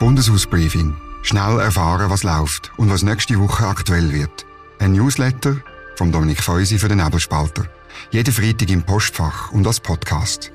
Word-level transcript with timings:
Bundeshausbriefing. 0.00 0.96
Schnell 1.20 1.60
erfahren, 1.60 2.08
was 2.08 2.22
läuft 2.22 2.72
und 2.78 2.88
was 2.88 3.02
nächste 3.02 3.38
Woche 3.38 3.66
aktuell 3.66 4.10
wird. 4.14 4.46
Ein 4.78 4.92
Newsletter 4.92 5.58
vom 5.94 6.10
Dominik 6.10 6.42
Feusi 6.42 6.78
für 6.78 6.88
den 6.88 7.04
Nebelspalter. 7.04 7.66
Jeden 8.10 8.32
Freitag 8.32 8.70
im 8.70 8.82
Postfach 8.82 9.52
und 9.52 9.66
als 9.66 9.78
Podcast. 9.78 10.52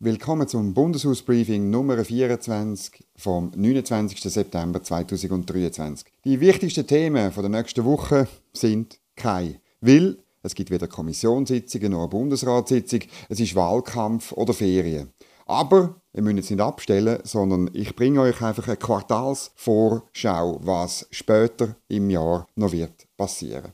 Willkommen 0.00 0.46
zum 0.48 0.74
Bundeshausbriefing 0.74 1.70
Nummer 1.70 2.04
24 2.04 3.06
vom 3.16 3.52
29. 3.56 4.20
September 4.20 4.82
2023. 4.82 6.06
Die 6.26 6.38
wichtigsten 6.38 6.86
Themen 6.86 7.32
der 7.34 7.48
nächsten 7.48 7.86
Woche 7.86 8.28
sind 8.52 8.98
keine. 9.16 9.60
Weil 9.80 10.18
es 10.42 10.54
gibt 10.54 10.70
weder 10.70 10.88
Kommissionssitzungen 10.88 11.90
noch 11.90 12.00
eine 12.00 12.08
Bundesratssitzung, 12.08 13.00
es 13.30 13.40
ist 13.40 13.54
Wahlkampf 13.54 14.32
oder 14.32 14.52
Ferien. 14.52 15.08
Aber 15.48 16.00
wir 16.12 16.22
müssen 16.22 16.38
jetzt 16.38 16.50
nicht 16.50 16.60
abstellen, 16.60 17.20
sondern 17.22 17.70
ich 17.72 17.94
bringe 17.94 18.20
euch 18.20 18.42
einfach 18.42 18.66
eine 18.66 18.76
Quartalsvorschau, 18.76 20.58
was 20.60 21.06
später 21.12 21.76
im 21.86 22.10
Jahr 22.10 22.48
noch 22.56 22.72
wird 22.72 23.06
passieren. 23.16 23.72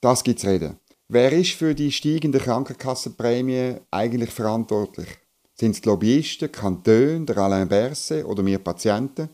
Das 0.00 0.22
gibt's 0.22 0.44
reden. 0.44 0.76
Wer 1.08 1.32
ist 1.32 1.52
für 1.52 1.74
die 1.74 1.90
steigende 1.90 2.38
Krankenkassenprämie 2.38 3.76
eigentlich 3.90 4.30
verantwortlich? 4.30 5.08
Sind 5.54 5.72
es 5.72 5.80
die 5.80 5.88
Lobbyisten, 5.88 6.50
Kantone, 6.50 7.24
der 7.26 7.38
Alain 7.38 7.68
Berset 7.68 8.24
oder 8.24 8.46
wir 8.46 8.58
Patienten? 8.58 9.28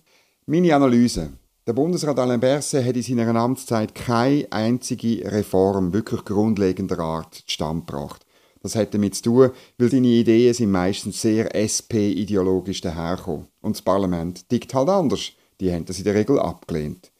Meine 0.46 0.74
Analyse. 0.74 1.30
Der 1.68 1.74
Bundesrat 1.74 2.18
Alain 2.18 2.40
Berset 2.40 2.82
hat 2.82 2.96
in 2.96 3.02
seiner 3.02 3.38
Amtszeit 3.38 3.94
keine 3.94 4.46
einzige 4.50 5.30
Reform 5.30 5.92
wirklich 5.92 6.24
grundlegender 6.24 6.98
Art 6.98 7.34
zustande 7.46 7.84
gebracht. 7.84 8.24
Das 8.62 8.74
hat 8.74 8.94
damit 8.94 9.16
zu 9.16 9.24
tun, 9.24 9.50
weil 9.76 9.90
seine 9.90 10.06
Ideen 10.06 10.54
sind 10.54 10.70
meistens 10.70 11.20
sehr 11.20 11.54
SP-ideologisch 11.54 12.80
daherkommen. 12.80 13.48
Und 13.60 13.76
das 13.76 13.82
Parlament 13.82 14.48
tickt 14.48 14.72
halt 14.72 14.88
anders. 14.88 15.32
Die 15.60 15.70
haben 15.70 15.84
das 15.84 15.98
in 15.98 16.04
der 16.04 16.14
Regel 16.14 16.38
abgelehnt. 16.38 17.10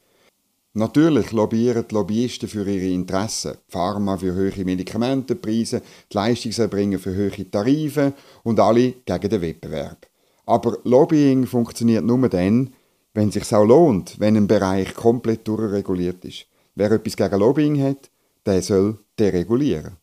Natürlich 0.73 1.31
lobbyieren 1.31 1.85
die 1.87 1.93
Lobbyisten 1.93 2.49
für 2.49 2.67
ihre 2.67 2.91
Interessen. 2.91 3.51
Die 3.67 3.71
Pharma 3.71 4.17
für 4.17 4.33
hohe 4.33 4.65
Medikamentenpreise, 4.65 5.83
die 6.11 6.17
Leistungserbringer 6.17 6.97
für 6.97 7.15
hohe 7.15 7.51
Tarife 7.51 8.13
und 8.41 8.59
alle 8.59 8.93
gegen 9.05 9.29
den 9.29 9.41
Wettbewerb. 9.43 10.07
Aber 10.47 10.79
Lobbying 10.85 11.45
funktioniert 11.45 12.03
nur 12.03 12.27
dann, 12.29 12.73
wenn 13.13 13.29
es 13.29 13.33
sich 13.35 13.53
auch 13.53 13.65
lohnt, 13.65 14.19
wenn 14.19 14.37
ein 14.37 14.47
Bereich 14.47 14.93
komplett 14.93 15.47
durchreguliert 15.47 16.23
ist. 16.25 16.45
Wer 16.75 16.91
etwas 16.91 17.17
gegen 17.17 17.39
Lobbying 17.39 17.81
hat, 17.81 18.09
der 18.45 18.61
soll 18.61 18.99
deregulieren. 19.17 19.97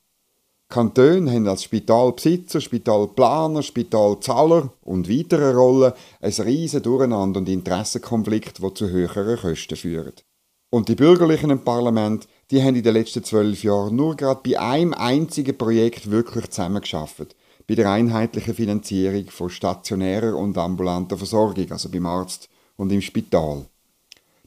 Kantone 0.69 1.31
haben 1.31 1.47
als 1.47 1.63
Spitalbesitzer, 1.63 2.61
Spitalplaner, 2.61 3.63
Spitalzahler 3.63 4.73
und 4.83 5.09
weitere 5.09 5.53
Rollen 5.53 5.93
ein 6.21 6.33
riesen 6.33 6.83
Durcheinander 6.83 7.39
und 7.39 7.49
Interessenkonflikt, 7.49 8.61
der 8.61 8.75
zu 8.75 8.89
höheren 8.89 9.39
Kosten 9.39 9.77
führt. 9.77 10.25
Und 10.71 10.89
die 10.89 10.97
Bürgerlichen 10.97 11.51
im 11.51 11.63
Parlament, 11.63 12.27
die 12.51 12.63
haben 12.63 12.75
in 12.75 12.83
den 12.83 12.95
letzten 12.95 13.23
zwölf 13.23 13.63
Jahren 13.63 13.95
nur 13.95 14.17
gerade 14.17 14.41
bei 14.45 14.59
einem 14.59 14.93
einzigen 14.93 15.57
Projekt 15.57 16.11
wirklich 16.11 16.51
zusammengeschafft. 16.51 17.37
Bei 17.69 17.77
der 17.77 17.91
einheitlichen 17.91 18.55
Finanzierung 18.55 19.27
von 19.31 19.51
stationärer 19.51 20.37
und 20.37 20.59
ambulanter 20.59 21.17
Versorgung, 21.17 21.71
also 21.71 21.89
beim 21.89 22.07
Arzt 22.07 22.49
und 22.77 22.93
im 22.93 23.01
Spital. 23.01 23.67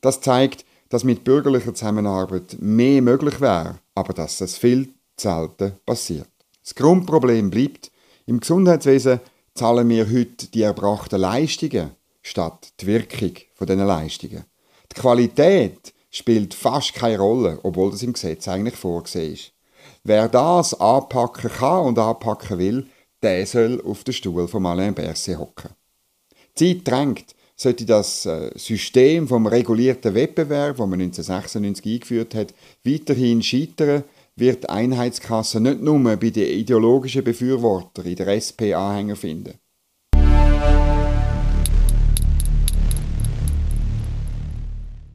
Das 0.02 0.22
zeigt, 0.22 0.66
dass 0.90 1.04
mit 1.04 1.24
bürgerlicher 1.24 1.74
Zusammenarbeit 1.74 2.58
mehr 2.60 3.02
möglich 3.02 3.40
wäre, 3.42 3.80
aber 3.96 4.14
dass 4.14 4.38
das 4.38 4.58
viel 4.58 4.90
selten 5.18 5.74
passiert. 5.86 6.28
Das 6.64 6.76
Grundproblem 6.76 7.50
bleibt, 7.50 7.92
im 8.26 8.40
Gesundheitswesen 8.40 9.20
zahlen 9.54 9.90
wir 9.90 10.10
heute 10.10 10.48
die 10.48 10.62
erbrachten 10.62 11.20
Leistungen 11.20 11.92
statt 12.22 12.74
die 12.80 12.88
Wirkung 12.88 13.34
von 13.56 13.68
diesen 13.68 13.86
Leistungen. 13.86 14.46
Die 14.92 15.00
Qualität 15.00 15.94
spielt 16.10 16.54
fast 16.54 16.94
keine 16.94 17.20
Rolle, 17.20 17.60
obwohl 17.64 17.92
das 17.92 18.04
im 18.04 18.14
Gesetz 18.14 18.48
eigentlich 18.48 18.76
vorgesehen 18.76 19.34
ist. 19.34 19.52
Wer 20.04 20.28
das 20.28 20.80
anpacken 20.80 21.50
kann 21.52 21.86
und 21.86 22.00
anpacken 22.00 22.58
will, 22.58 22.88
der 23.22 23.45
soll 23.45 23.82
auf 23.86 24.04
den 24.04 24.14
Stuhl 24.14 24.48
von 24.48 24.66
Alain 24.66 24.94
Berset 24.94 25.38
hocken. 25.38 25.72
Die 26.58 26.78
Zeit 26.78 26.88
drängt, 26.88 27.36
sollte 27.61 27.86
das 27.86 28.25
äh, 28.25 28.52
System 28.55 29.27
vom 29.27 29.45
regulierten 29.45 30.15
Wettbewerb, 30.15 30.77
das 30.77 30.87
man 30.87 31.02
1996 31.02 31.93
eingeführt 31.93 32.33
hat, 32.33 32.53
weiterhin 32.86 33.43
scheitern, 33.43 34.05
wird 34.37 34.64
die 34.64 34.70
Einheitskasse 34.70 35.59
nicht 35.59 35.81
nur 35.81 35.99
bei 36.15 36.30
den 36.30 36.58
ideologischen 36.58 37.23
Befürwortern 37.23 38.05
in 38.05 38.15
der 38.15 38.30
SP 38.39 38.71
Anhänger 38.73 39.17
finden. 39.17 39.55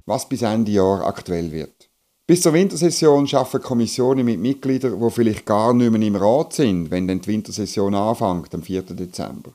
Was 0.04 0.28
bis 0.28 0.42
Ende 0.42 0.72
Jahr 0.72 1.06
aktuell 1.06 1.50
wird. 1.50 1.88
Bis 2.26 2.42
zur 2.42 2.52
Wintersession 2.52 3.26
schaffen 3.26 3.62
Kommissionen 3.62 4.26
mit 4.26 4.38
Mitgliedern, 4.38 5.00
die 5.00 5.10
vielleicht 5.10 5.46
gar 5.46 5.72
nicht 5.72 5.90
mehr 5.90 6.02
im 6.02 6.16
Rat 6.16 6.52
sind, 6.52 6.90
wenn 6.90 7.08
dann 7.08 7.22
die 7.22 7.28
Wintersession 7.28 7.94
anfängt 7.94 8.54
am 8.54 8.62
4. 8.62 8.82
Dezember. 8.82 9.54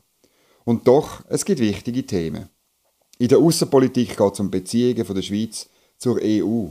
Und 0.66 0.88
doch, 0.88 1.24
es 1.30 1.46
gibt 1.46 1.60
wichtige 1.60 2.04
Themen. 2.06 2.50
In 3.22 3.28
der 3.28 3.40
Außenpolitik 3.40 4.16
geht 4.16 4.34
es 4.34 4.40
um 4.40 4.50
Beziehungen 4.50 5.04
von 5.04 5.14
der 5.14 5.22
Schweiz 5.22 5.68
zur 5.98 6.22
EU. 6.24 6.68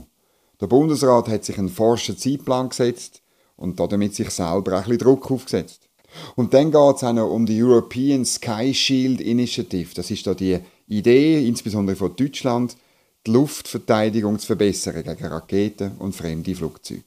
Der 0.59 0.65
Bundesrat 0.65 1.27
hat 1.27 1.45
sich 1.45 1.59
einen 1.59 1.69
forschen 1.69 2.17
Zeitplan 2.17 2.69
gesetzt 2.69 3.21
und 3.55 3.79
damit 3.79 4.15
sich 4.15 4.31
selber 4.31 4.77
ein 4.77 4.83
bisschen 4.83 4.97
Druck 4.97 5.29
aufgesetzt. 5.29 5.87
Und 6.35 6.55
dann 6.55 6.71
geht 6.71 6.95
es 6.95 7.03
auch 7.03 7.13
noch 7.13 7.29
um 7.29 7.45
die 7.45 7.61
European 7.61 8.25
Sky 8.25 8.73
Shield 8.73 9.21
Initiative. 9.21 9.93
Das 9.93 10.09
ist 10.09 10.25
da 10.25 10.33
die 10.33 10.57
Idee, 10.87 11.47
insbesondere 11.47 11.95
von 11.95 12.15
Deutschland, 12.15 12.75
die 13.27 13.31
Luftverteidigung 13.31 14.39
zu 14.39 14.47
verbessern 14.47 15.03
gegen 15.03 15.25
Raketen 15.27 15.91
und 15.99 16.15
fremde 16.15 16.55
Flugzeuge. 16.55 17.03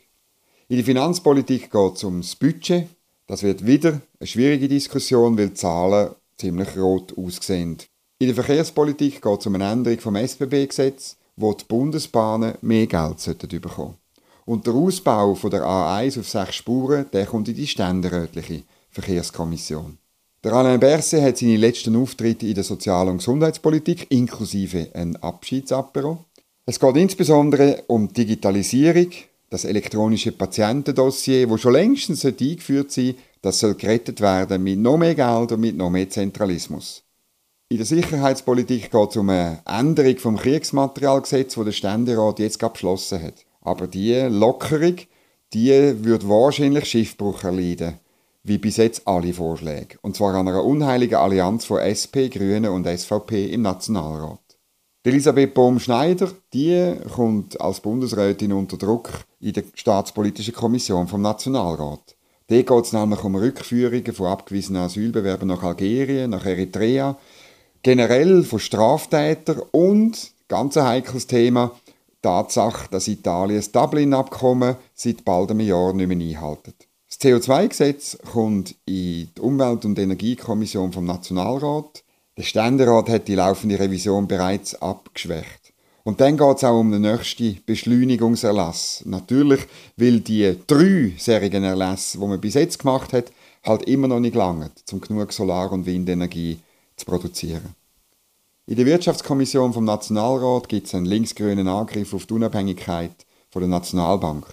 In 0.68 0.76
der 0.76 0.84
Finanzpolitik 0.84 1.68
geht 1.68 1.96
es 1.96 2.04
um 2.04 2.20
das 2.20 2.36
Budget. 2.36 2.86
Das 3.26 3.42
wird 3.42 3.66
wieder 3.66 4.02
eine 4.20 4.26
schwierige 4.28 4.68
Diskussion, 4.68 5.36
weil 5.36 5.48
die 5.48 5.54
Zahlen 5.54 6.14
ziemlich 6.36 6.76
rot 6.76 7.18
aussehen. 7.18 7.78
In 8.22 8.28
der 8.28 8.36
Verkehrspolitik 8.36 9.20
geht 9.20 9.40
es 9.40 9.46
um 9.48 9.56
eine 9.56 9.68
Änderung 9.68 9.98
vom 9.98 10.14
SBB-Gesetz, 10.14 11.16
wo 11.34 11.52
die 11.54 11.64
Bundesbahnen 11.64 12.54
mehr 12.62 12.86
Geld 12.86 13.18
sollten 13.18 13.60
bekommen. 13.60 13.96
Und 14.44 14.64
der 14.64 14.74
Ausbau 14.74 15.34
von 15.34 15.50
der 15.50 15.64
A1 15.64 16.20
auf 16.20 16.28
sechs 16.28 16.54
Spuren, 16.54 17.06
der 17.12 17.26
kommt 17.26 17.48
in 17.48 17.56
die 17.56 17.66
ständerätliche 17.66 18.62
Verkehrskommission. 18.90 19.98
Der 20.44 20.52
Alain 20.52 20.78
Berset 20.78 21.20
hat 21.20 21.38
seine 21.38 21.56
letzten 21.56 21.96
Auftritte 21.96 22.46
in 22.46 22.54
der 22.54 22.62
Sozial- 22.62 23.08
und 23.08 23.16
Gesundheitspolitik 23.16 24.06
inklusive 24.12 24.90
ein 24.94 25.16
Abschiedsapero. 25.16 26.24
Es 26.64 26.78
geht 26.78 26.96
insbesondere 26.96 27.82
um 27.88 28.12
Digitalisierung, 28.12 29.10
das 29.50 29.64
elektronische 29.64 30.30
Patientendossier, 30.30 31.50
wo 31.50 31.56
schon 31.56 31.72
längstens 31.72 32.24
eingeführt 32.24 32.92
sein 32.92 33.16
das 33.40 33.58
soll 33.58 33.74
gerettet 33.74 34.20
werden 34.20 34.62
mit 34.62 34.78
noch 34.78 34.96
mehr 34.96 35.16
Geld 35.16 35.50
und 35.50 35.60
mit 35.60 35.76
noch 35.76 35.90
mehr 35.90 36.08
Zentralismus. 36.08 37.02
In 37.72 37.78
der 37.78 37.86
Sicherheitspolitik 37.86 38.90
geht 38.90 39.10
es 39.10 39.16
um 39.16 39.30
eine 39.30 39.60
Änderung 39.64 40.18
vom 40.18 40.36
Kriegsmaterialgesetz, 40.36 41.54
das 41.54 41.64
der 41.64 41.72
Ständerat 41.72 42.38
jetzt 42.38 42.58
beschlossen 42.58 43.22
hat. 43.22 43.46
Aber 43.62 43.86
diese 43.86 44.28
Lockerung, 44.28 44.96
die 45.54 46.04
wird 46.04 46.28
wahrscheinlich 46.28 46.84
Schiffbruch 46.84 47.44
erleiden, 47.44 47.94
wie 48.42 48.58
bis 48.58 48.76
jetzt 48.76 49.08
alle 49.08 49.32
Vorschläge. 49.32 49.96
Und 50.02 50.16
zwar 50.16 50.34
an 50.34 50.48
einer 50.48 50.62
unheiligen 50.62 51.14
Allianz 51.14 51.64
von 51.64 51.78
SP, 51.80 52.28
Grünen 52.28 52.68
und 52.68 52.86
SVP 52.86 53.46
im 53.46 53.62
Nationalrat. 53.62 54.40
Elisabeth 55.02 55.54
Bohm-Schneider, 55.54 56.30
die 56.52 56.96
kommt 57.14 57.58
als 57.58 57.80
Bundesrätin 57.80 58.52
unter 58.52 58.76
Druck 58.76 59.08
in 59.40 59.54
der 59.54 59.64
Staatspolitischen 59.72 60.52
Kommission 60.52 61.08
vom 61.08 61.22
Nationalrat. 61.22 62.16
Hier 62.50 62.64
geht 62.64 62.84
es 62.84 62.92
nämlich 62.92 63.24
um 63.24 63.34
Rückführungen 63.34 64.12
von 64.12 64.26
abgewiesenen 64.26 64.82
Asylbewerbern 64.82 65.48
nach 65.48 65.62
Algerien, 65.62 66.28
nach 66.28 66.44
Eritrea, 66.44 67.16
generell 67.82 68.42
von 68.44 68.58
Straftätern 68.58 69.62
und, 69.70 70.32
ganz 70.48 70.76
ein 70.76 70.84
heikles 70.86 71.26
Thema, 71.26 71.72
Tatsache, 72.22 72.88
dass 72.90 73.08
Italien 73.08 73.58
das 73.58 73.72
Dublin-Abkommen 73.72 74.76
seit 74.94 75.24
bald 75.24 75.50
einem 75.50 75.60
Jahr 75.60 75.92
nicht 75.92 76.06
mehr 76.06 76.16
einhält. 76.16 76.88
Das 77.08 77.20
CO2-Gesetz 77.20 78.18
kommt 78.32 78.76
in 78.86 79.28
die 79.36 79.40
Umwelt- 79.40 79.84
und 79.84 79.98
Energiekommission 79.98 80.92
vom 80.92 81.04
Nationalrat. 81.04 82.04
Der 82.36 82.44
Ständerat 82.44 83.08
hat 83.08 83.28
die 83.28 83.34
laufende 83.34 83.78
Revision 83.78 84.28
bereits 84.28 84.80
abgeschwächt. 84.80 85.72
Und 86.04 86.20
dann 86.20 86.36
geht 86.36 86.56
es 86.56 86.64
auch 86.64 86.80
um 86.80 86.90
den 86.90 87.02
nächsten 87.02 87.60
Beschleunigungserlass. 87.66 89.02
Natürlich, 89.04 89.60
weil 89.96 90.20
die 90.20 90.56
drei 90.66 91.12
Serien 91.18 91.64
Erlass, 91.64 92.12
die 92.12 92.18
man 92.18 92.40
bis 92.40 92.54
jetzt 92.54 92.78
gemacht 92.78 93.12
hat, 93.12 93.30
halt 93.64 93.82
immer 93.82 94.08
noch 94.08 94.20
nicht 94.20 94.34
langen, 94.34 94.70
um 94.90 95.00
genug 95.00 95.32
Solar- 95.32 95.70
und 95.70 95.86
Windenergie 95.86 96.58
zu 97.02 97.06
produzieren. 97.06 97.74
In 98.66 98.76
der 98.76 98.86
Wirtschaftskommission 98.86 99.72
vom 99.72 99.84
Nationalrat 99.84 100.68
gibt 100.68 100.86
es 100.86 100.94
einen 100.94 101.04
linksgrünen 101.04 101.66
Angriff 101.68 102.14
auf 102.14 102.26
die 102.26 102.34
Unabhängigkeit 102.34 103.26
der 103.54 103.68
Nationalbank. 103.68 104.46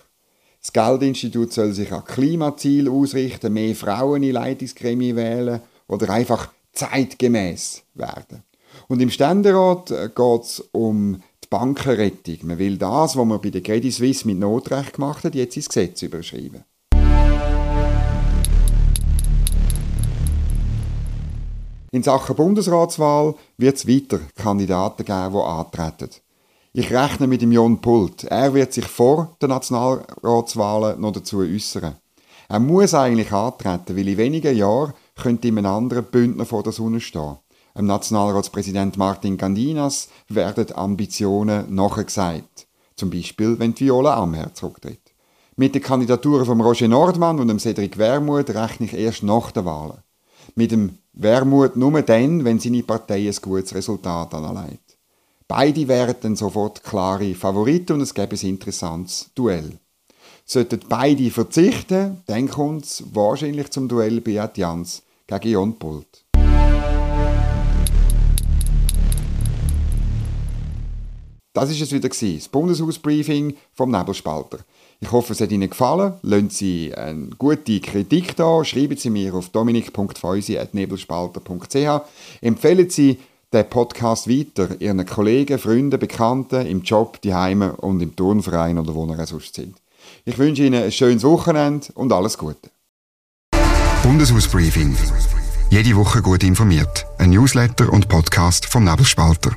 Das 0.59 0.73
Geldinstitut 0.73 1.53
soll 1.53 1.71
sich 1.73 1.93
an 1.93 2.03
Klimaziel 2.03 2.89
ausrichten, 2.89 3.53
mehr 3.53 3.75
Frauen 3.75 4.23
in 4.23 4.33
Leitungsgremien 4.33 5.15
wählen 5.15 5.61
oder 5.87 6.09
einfach 6.09 6.51
zeitgemäß 6.73 7.83
werden. 7.93 8.43
Und 8.87 9.01
im 9.01 9.09
Ständerat 9.09 9.91
äh, 9.91 10.09
geht 10.13 10.41
es 10.41 10.59
um 10.71 11.21
die 11.43 11.47
Bankenrettung. 11.49 12.37
Man 12.43 12.57
will 12.57 12.77
das, 12.77 13.15
was 13.15 13.25
man 13.25 13.41
bei 13.41 13.51
der 13.51 13.61
Credit 13.61 13.93
Suisse 13.93 14.27
mit 14.27 14.37
Notrecht 14.37 14.93
gemacht 14.93 15.23
hat, 15.23 15.35
jetzt 15.35 15.55
ins 15.55 15.69
Gesetz 15.69 16.01
überschreiben. 16.01 16.65
In 21.91 22.03
Sachen 22.03 22.35
Bundesratswahl 22.35 23.33
wird 23.57 23.77
es 23.77 23.87
weiter 23.87 24.19
Kandidaten 24.35 25.03
geben, 25.03 25.33
die 25.33 25.39
antreten. 25.39 26.09
Ich 26.71 26.91
rechne 26.91 27.25
mit 27.25 27.41
dem 27.41 27.51
Jon 27.51 27.81
Pult. 27.81 28.25
Er 28.25 28.53
wird 28.53 28.73
sich 28.73 28.85
vor 28.85 29.35
den 29.41 29.49
Nationalratswahlen 29.49 31.01
noch 31.01 31.13
dazu 31.13 31.39
äußern. 31.39 31.95
Er 32.47 32.59
muss 32.59 32.93
eigentlich 32.93 33.31
antreten, 33.31 33.97
weil 33.97 34.07
in 34.07 34.17
wenigen 34.17 34.55
Jahren 34.55 34.93
könnte 35.15 35.47
ihm 35.47 35.57
ein 35.57 35.65
anderer 35.65 36.03
Bündner 36.03 36.45
vor 36.45 36.61
der 36.61 36.73
Sonne 36.73 36.99
stehen. 36.99 37.37
Dem 37.75 37.87
Nationalratspräsident 37.87 38.97
Martin 38.97 39.37
Gandinas 39.37 40.09
werden 40.27 40.71
Ambitionen 40.75 41.73
nachgesagt. 41.73 42.67
Zum 42.95 43.09
Beispiel, 43.09 43.57
wenn 43.57 43.79
Viola 43.79 44.15
Amher 44.15 44.53
zurücktritt. 44.53 45.15
Mit 45.55 45.73
den 45.73 45.81
Kandidaturen 45.81 46.45
von 46.45 46.61
Roger 46.61 46.87
Nordmann 46.87 47.39
und 47.39 47.47
dem 47.47 47.59
Cedric 47.59 47.97
Wermuth 47.97 48.51
rechne 48.51 48.85
ich 48.85 48.93
erst 48.93 49.23
nach 49.23 49.51
den 49.51 49.65
Wahlen. 49.65 50.03
Mit 50.55 50.71
dem 50.71 50.99
Wermut 51.21 51.75
nur 51.75 52.01
dann, 52.01 52.45
wenn 52.45 52.59
seine 52.59 52.81
Partei 52.81 53.27
ein 53.27 53.35
gutes 53.41 53.75
Resultat 53.75 54.33
anlegt. 54.33 54.97
Beide 55.49 55.85
wären 55.89 56.15
dann 56.21 56.35
sofort 56.37 56.81
klare 56.81 57.35
Favoriten 57.35 57.93
und 57.93 58.01
es 58.01 58.13
gäbe 58.13 58.37
ein 58.37 58.47
interessantes 58.47 59.29
Duell. 59.35 59.79
Sollten 60.45 60.79
beide 60.87 61.29
verzichten, 61.29 62.23
dann 62.25 62.49
kommt 62.49 62.85
es 62.85 63.03
wahrscheinlich 63.11 63.69
zum 63.69 63.89
Duell 63.89 64.21
Beat 64.21 64.57
Jans 64.57 65.03
gegen 65.27 65.49
Jon 65.49 65.77
Pult. 65.77 66.28
Das 71.53 71.71
ist 71.71 71.81
es 71.81 71.91
wieder 71.91 72.09
das 72.09 72.47
Bundeshausbriefing 72.49 73.55
vom 73.73 73.89
Nebelspalter. 73.91 74.59
Ich 74.99 75.11
hoffe, 75.11 75.33
es 75.33 75.41
hat 75.41 75.51
Ihnen 75.51 75.69
gefallen. 75.69 76.13
Lassen 76.21 76.49
Sie 76.49 76.93
eine 76.93 77.29
gute 77.37 77.79
Kritik 77.79 78.35
da. 78.35 78.63
Schreiben 78.63 78.97
Sie 78.97 79.09
mir 79.09 79.33
auf 79.33 79.49
dominik.feusi.nebelspalter.ch. 79.49 82.01
Empfehlen 82.41 82.89
Sie 82.89 83.17
den 83.51 83.69
Podcast 83.69 84.29
weiter 84.29 84.79
Ihren 84.79 85.03
Kollegen, 85.05 85.57
Freunden, 85.57 85.99
Bekannten 85.99 86.67
im 86.67 86.83
Job, 86.83 87.19
die 87.21 87.33
Heime 87.33 87.75
und 87.77 87.99
im 88.01 88.15
Turnverein 88.15 88.77
oder 88.77 88.93
wo 88.93 89.07
Sie 89.07 89.25
sonst 89.25 89.55
sind. 89.55 89.75
Ich 90.25 90.37
wünsche 90.37 90.63
Ihnen 90.63 90.83
ein 90.83 90.91
schönes 90.91 91.23
Wochenende 91.23 91.87
und 91.95 92.13
alles 92.13 92.37
Gute. 92.37 92.69
Bundeshausbriefing. 94.03 94.95
Jede 95.71 95.95
Woche 95.95 96.21
gut 96.21 96.43
informiert. 96.43 97.07
Ein 97.17 97.31
Newsletter 97.31 97.91
und 97.91 98.07
Podcast 98.07 98.65
vom 98.65 98.83
Nebelspalter. 98.83 99.55